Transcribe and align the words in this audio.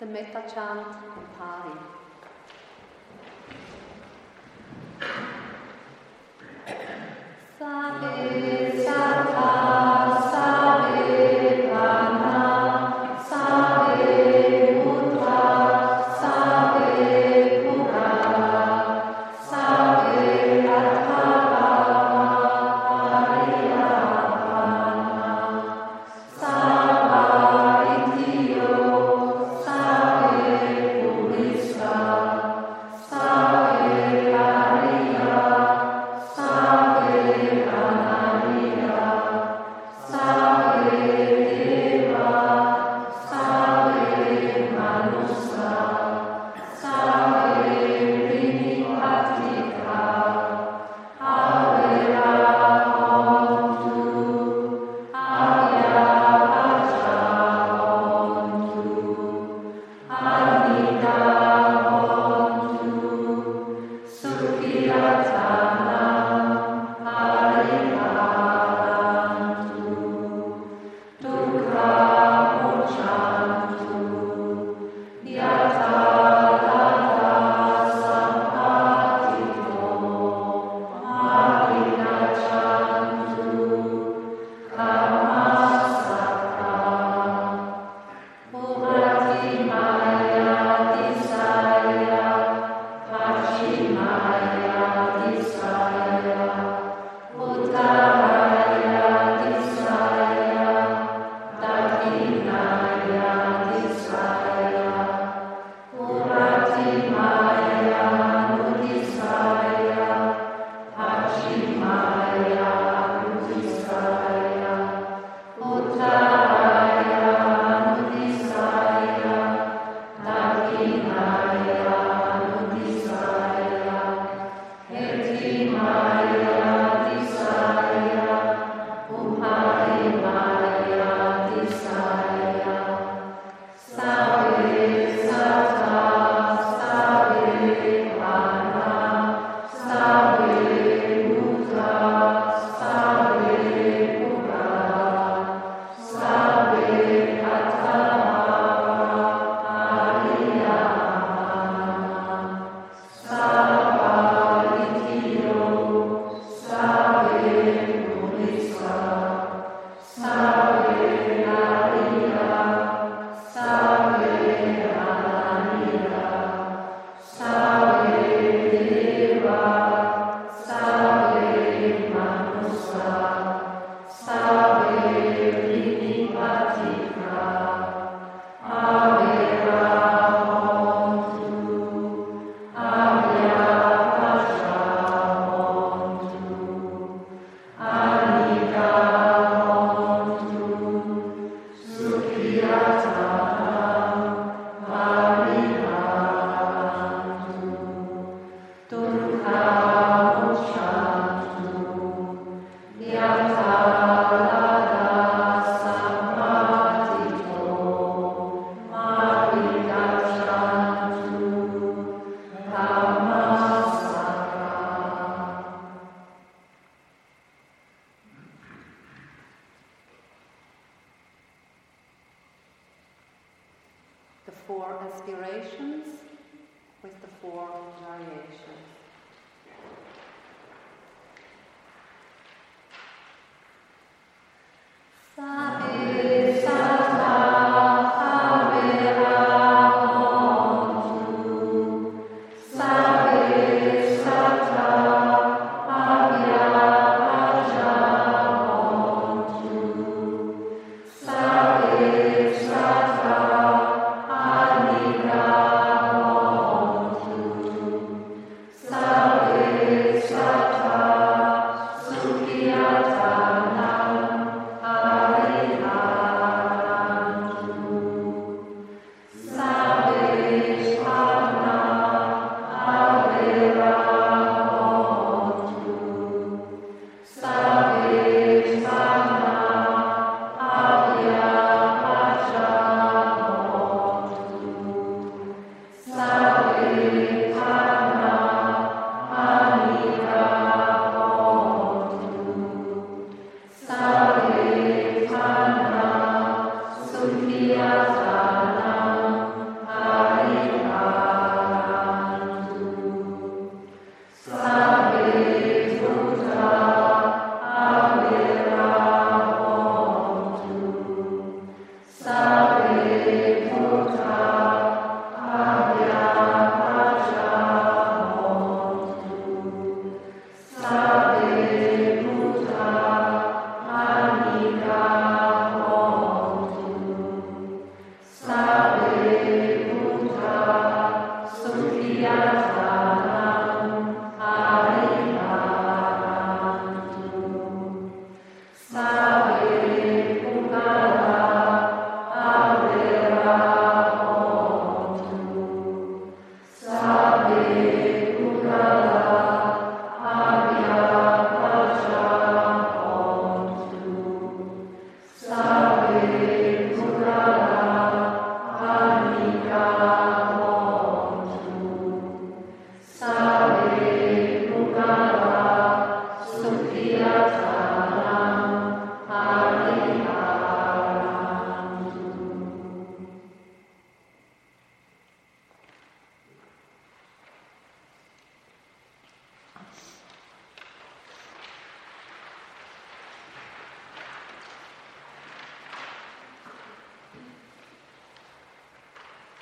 the 0.00 0.06
metta 0.06 0.42
chant 0.50 0.86
in 1.14 1.26
Pali. 1.36 1.76
Sabbe 7.58 8.49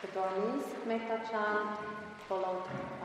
The 0.00 0.06
Burmese 0.08 0.76
metta 0.86 1.20
chant 1.28 1.80
followed 2.28 2.97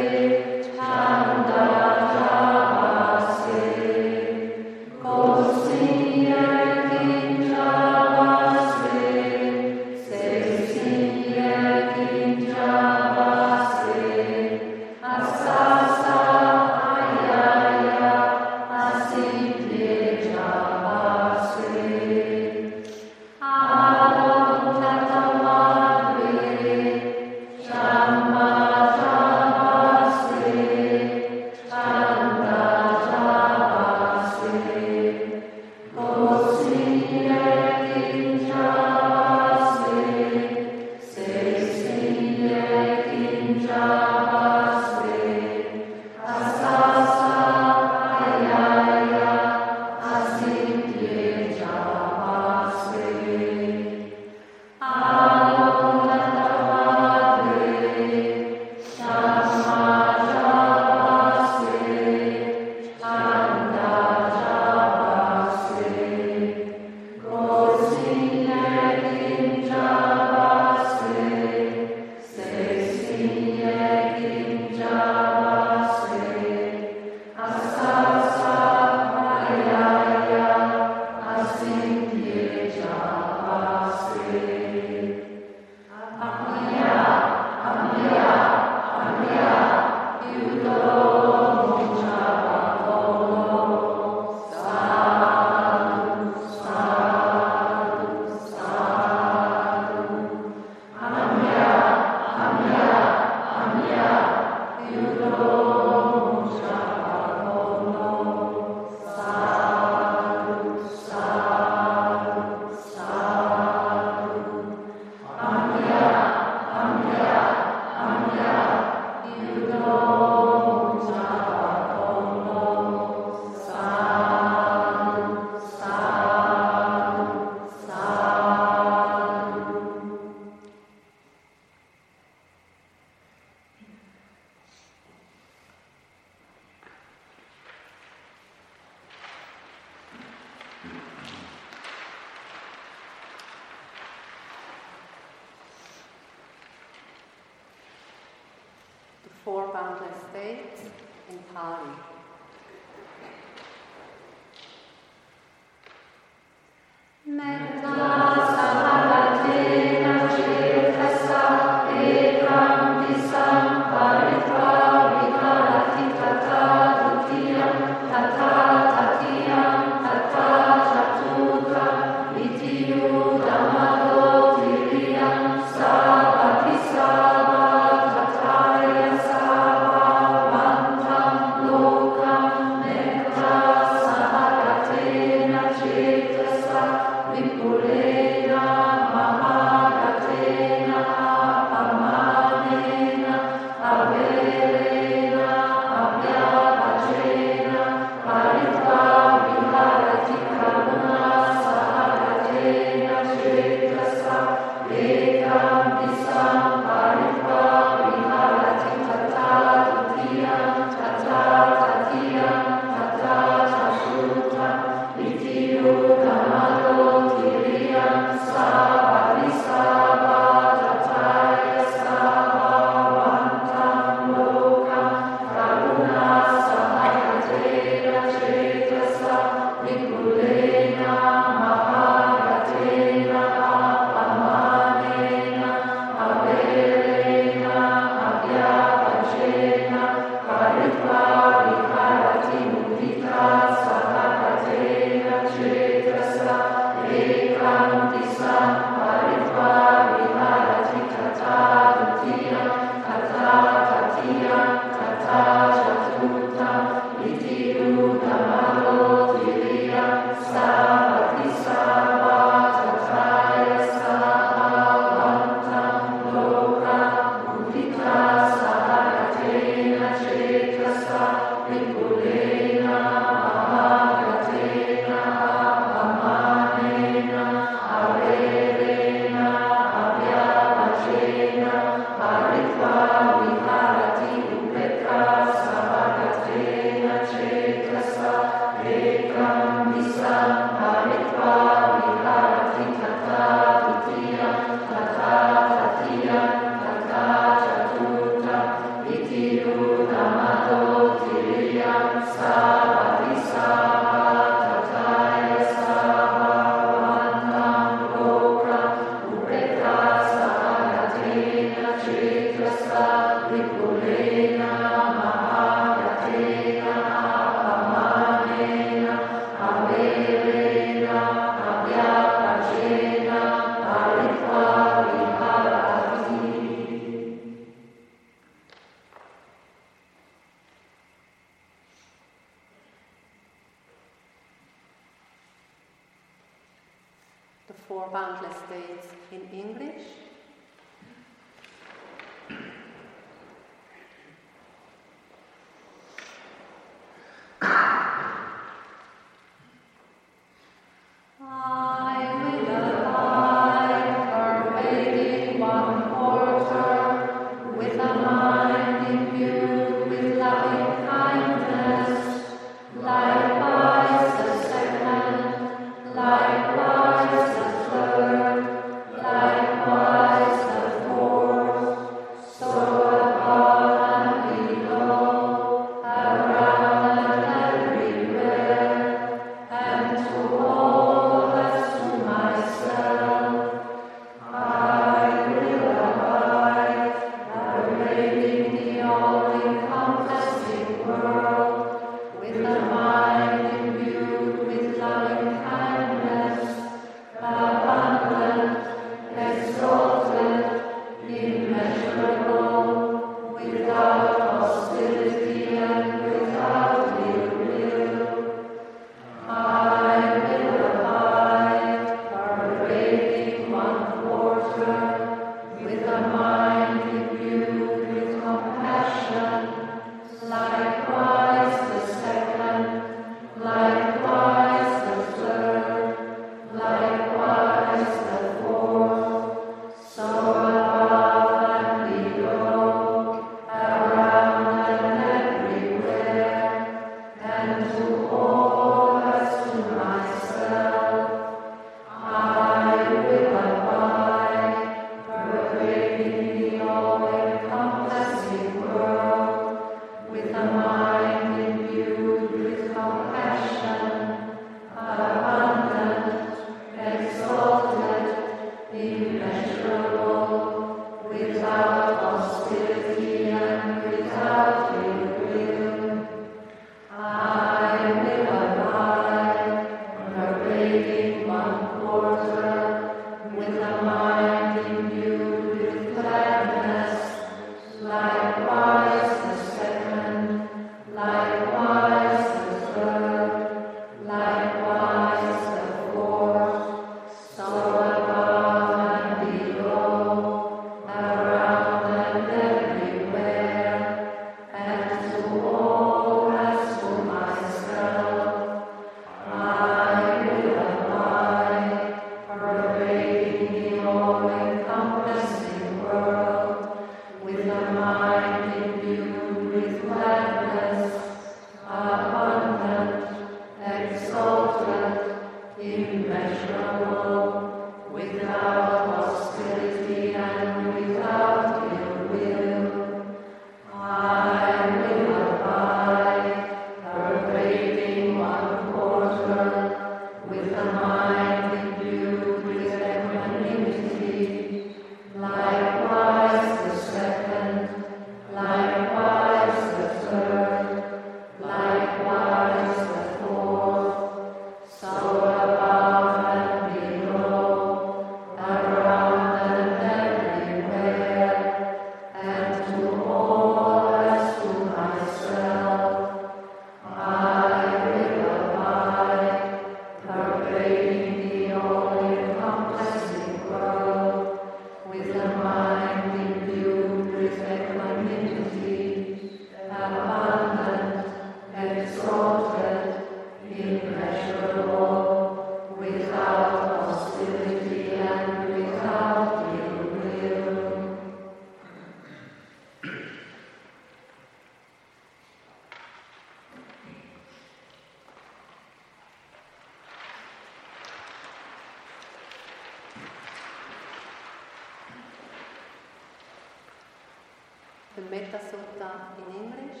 The 598.20 598.28
Metta 598.28 598.58
Sutta 598.58 599.32
in 599.38 599.54
English. 599.56 600.00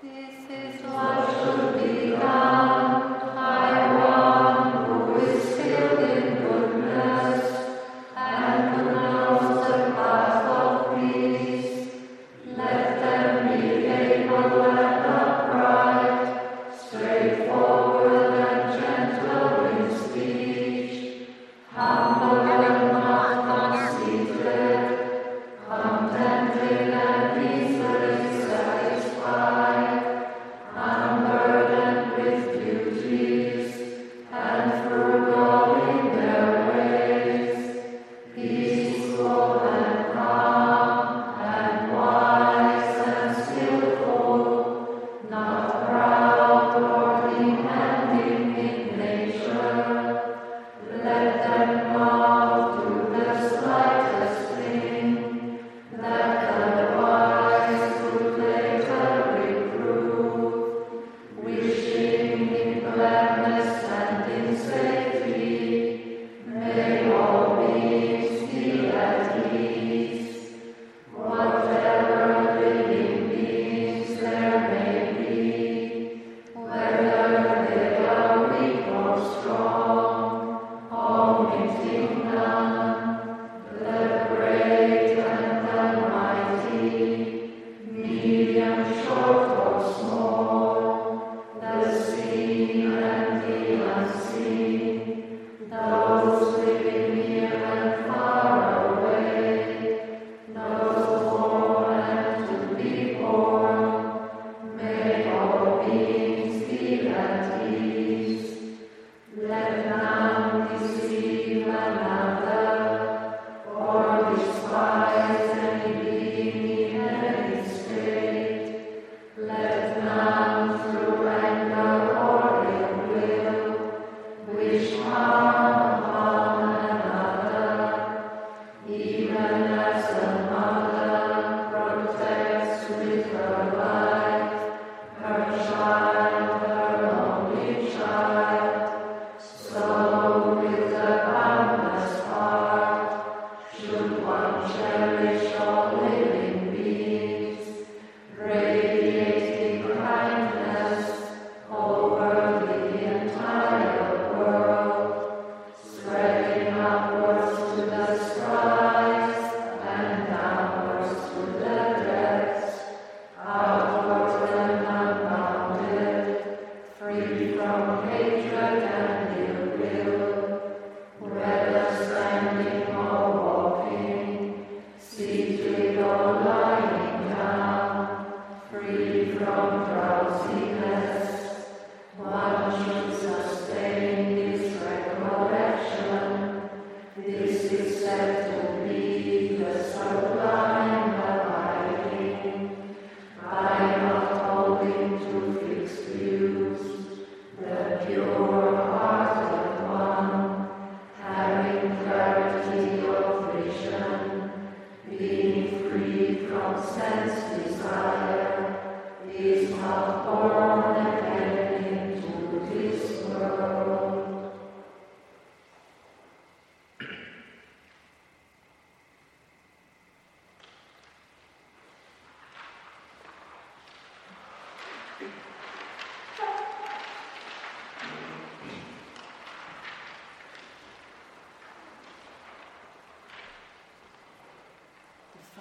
This 0.00 0.50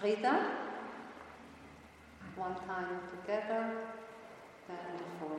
Frida. 0.01 0.33
One 2.35 2.55
time 2.55 3.01
together, 3.11 3.85
then 4.67 4.97
the 4.97 5.03
four 5.19 5.37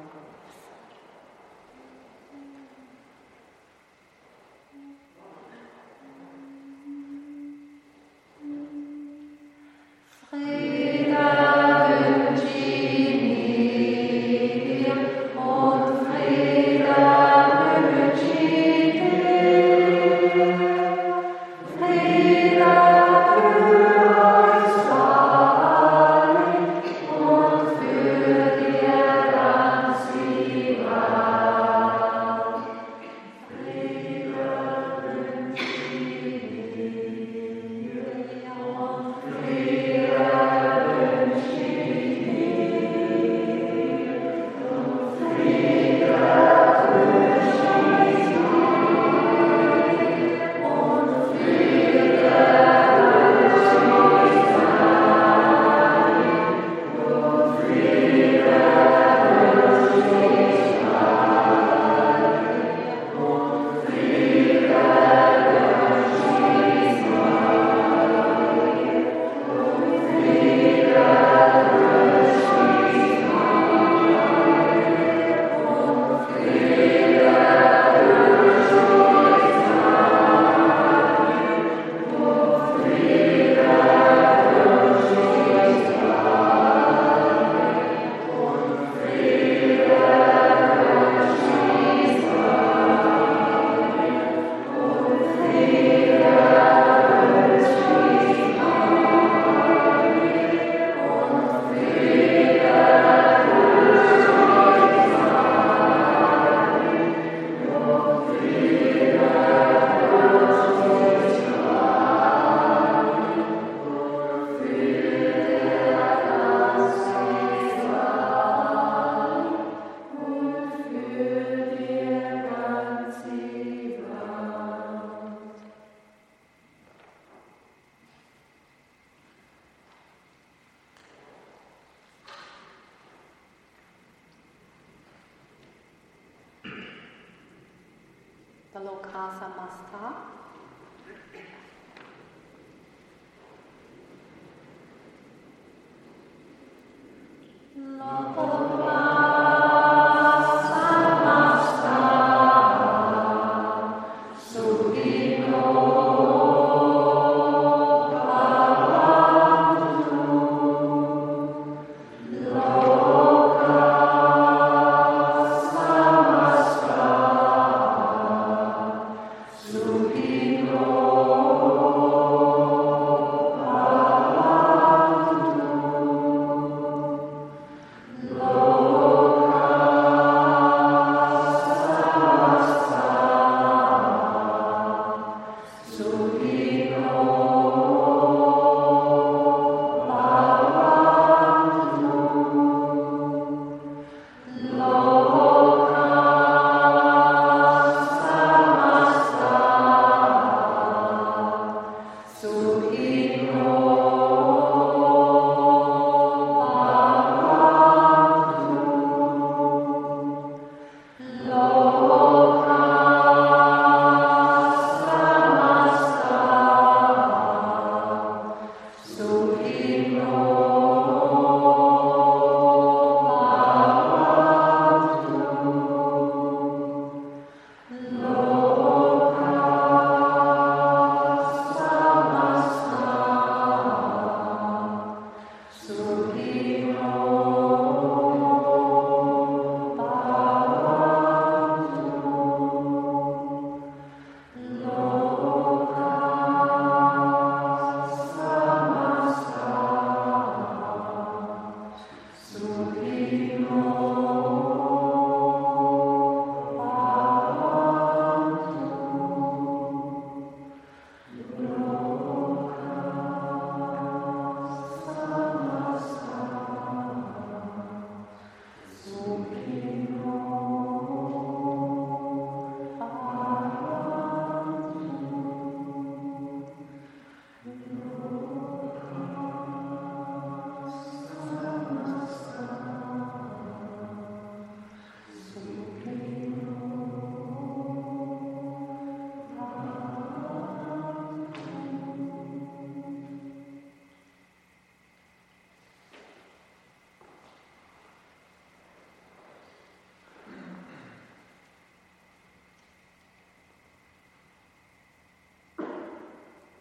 The 138.82 138.88
Lokasa 138.88 140.31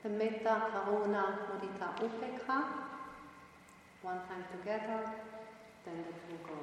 the 0.04 0.10
metta, 0.10 0.72
karuna, 0.74 1.24
mudita, 1.48 1.94
upekha, 2.02 2.64
one 4.02 4.20
time 4.28 4.44
together, 4.52 5.00
then 5.86 6.04
the 6.06 6.14
two 6.28 6.38
go. 6.48 6.58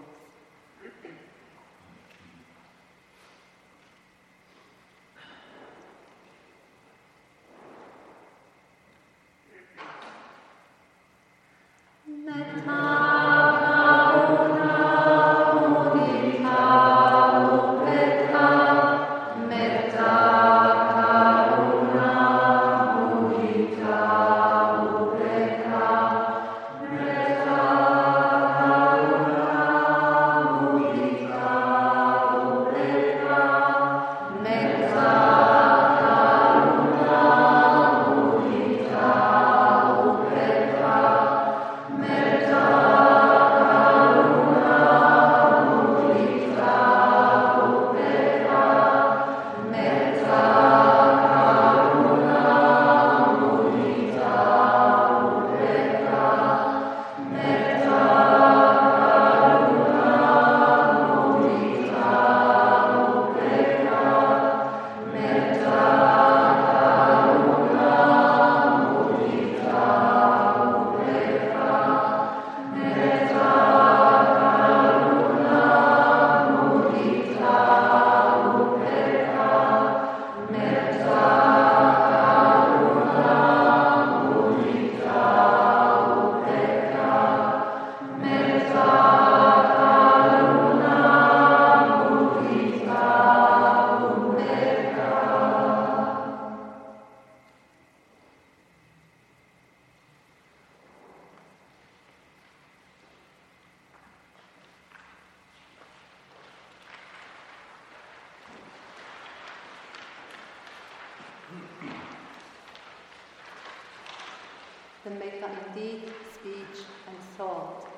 indeed 115.66 116.12
speech 116.32 116.86
and 117.06 117.18
thought. 117.36 117.97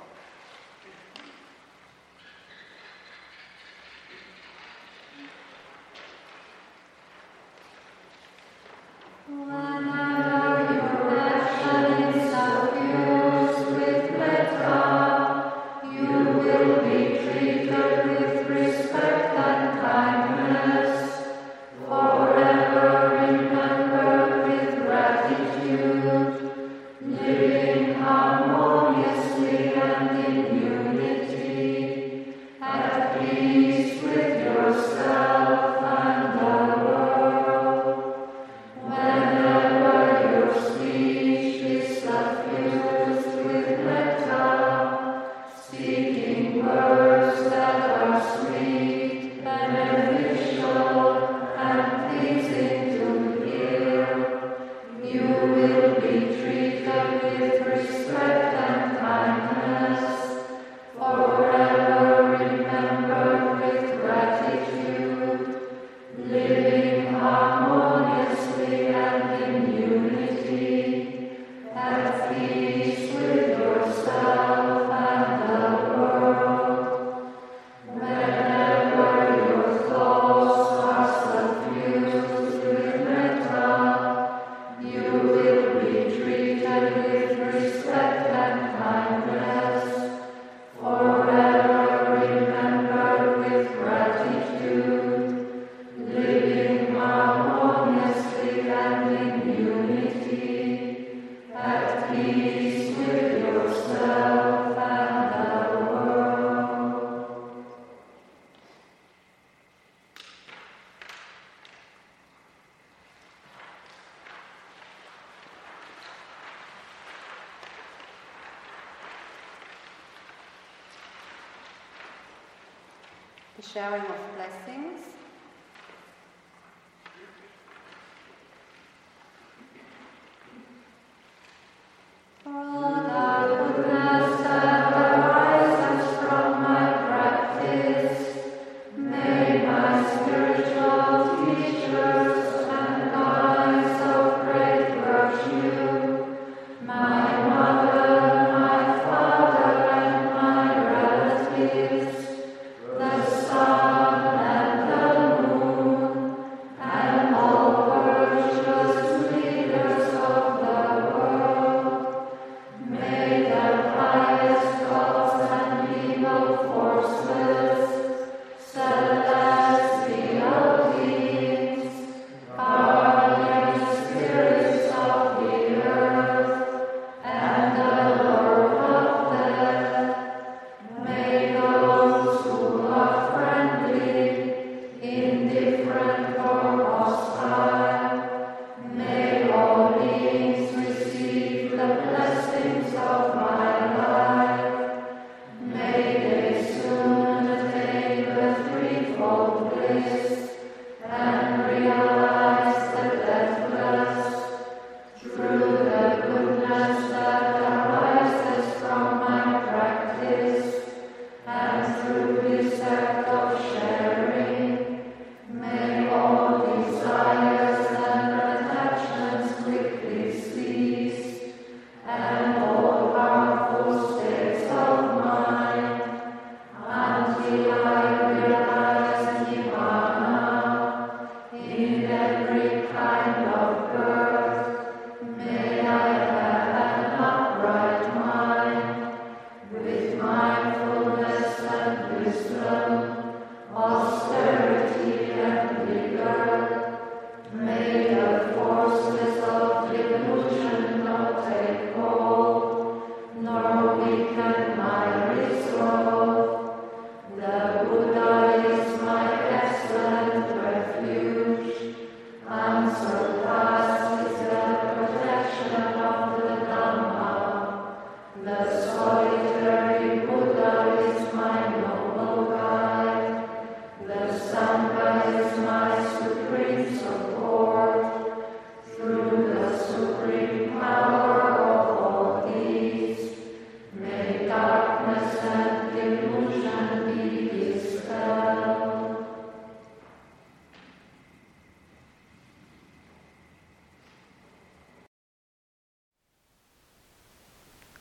the 123.61 123.69
sharing 123.69 124.03
of 124.03 124.35
blessings, 124.37 125.20